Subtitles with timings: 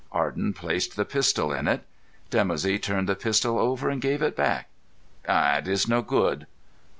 [0.11, 1.83] Arden placed the pistol in it.
[2.31, 4.67] Dimoussi turned the pistol over, and gave it back.
[5.27, 6.47] "It is no good."